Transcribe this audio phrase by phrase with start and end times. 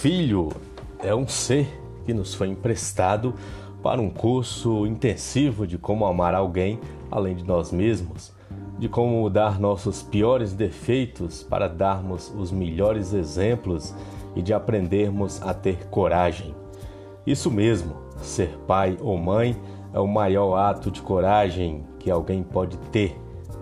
[0.00, 0.48] filho
[1.00, 1.68] é um ser
[2.06, 3.34] que nos foi emprestado
[3.82, 6.80] para um curso intensivo de como amar alguém
[7.10, 8.32] além de nós mesmos,
[8.78, 13.94] de como mudar nossos piores defeitos para darmos os melhores exemplos
[14.34, 16.54] e de aprendermos a ter coragem.
[17.26, 19.54] Isso mesmo, ser pai ou mãe
[19.92, 23.20] é o maior ato de coragem que alguém pode ter,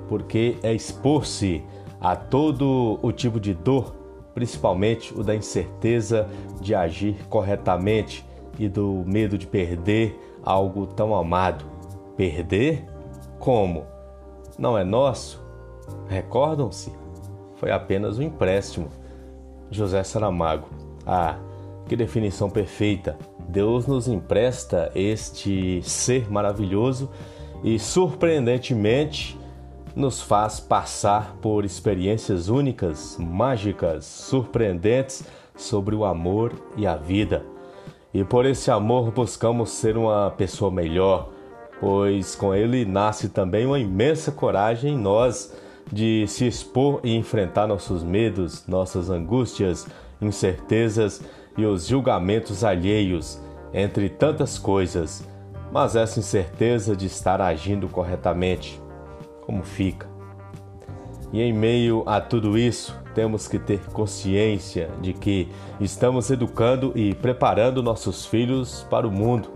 [0.09, 1.65] porque é expor-se
[2.01, 3.93] a todo o tipo de dor,
[4.39, 6.29] principalmente o da incerteza
[6.61, 8.25] de agir corretamente
[8.57, 11.65] e do medo de perder algo tão amado.
[12.17, 12.85] Perder?
[13.41, 13.85] Como?
[14.57, 15.45] Não é nosso?
[16.07, 16.93] Recordam-se?
[17.57, 18.89] Foi apenas um empréstimo.
[19.73, 20.69] José Saramago.
[21.05, 21.37] Ah,
[21.89, 23.19] que definição perfeita!
[23.49, 27.11] Deus nos empresta este ser maravilhoso
[27.65, 29.38] e, surpreendentemente,
[29.95, 35.25] nos faz passar por experiências únicas, mágicas, surpreendentes
[35.57, 37.45] sobre o amor e a vida.
[38.13, 41.31] E por esse amor buscamos ser uma pessoa melhor,
[41.81, 45.55] pois com ele nasce também uma imensa coragem em nós
[45.93, 49.87] de se expor e enfrentar nossos medos, nossas angústias,
[50.21, 51.23] incertezas
[51.57, 53.41] e os julgamentos alheios,
[53.73, 55.27] entre tantas coisas.
[55.73, 58.81] Mas essa incerteza de estar agindo corretamente,
[59.49, 60.07] como fica?
[61.33, 65.49] E em meio a tudo isso, temos que ter consciência de que
[65.81, 69.49] estamos educando e preparando nossos filhos para o mundo.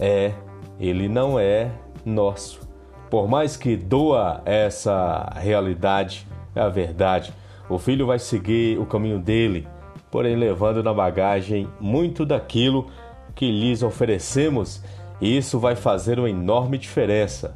[0.00, 0.32] É,
[0.80, 1.70] ele não é
[2.04, 2.68] nosso.
[3.08, 7.32] Por mais que doa essa realidade, é a verdade.
[7.68, 9.68] O filho vai seguir o caminho dele,
[10.10, 12.88] porém levando na bagagem muito daquilo
[13.36, 14.82] que lhes oferecemos,
[15.20, 17.54] e isso vai fazer uma enorme diferença.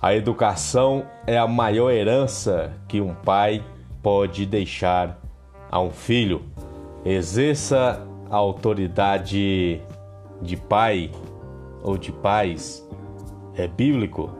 [0.00, 3.64] A educação é a maior herança que um pai
[4.00, 5.18] pode deixar
[5.68, 6.42] a um filho.
[7.04, 8.00] Exerça
[8.30, 9.80] a autoridade
[10.40, 11.10] de pai
[11.82, 12.86] ou de pais
[13.56, 14.30] é bíblico